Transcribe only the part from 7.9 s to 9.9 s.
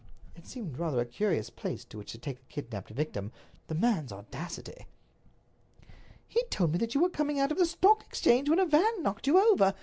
Exchange when a van knocked you over.